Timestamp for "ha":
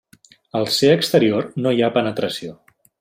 1.85-1.91